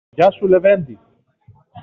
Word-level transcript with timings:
Γεια 0.09 0.31
σου, 0.31 0.47
λεβέντη! 0.47 0.99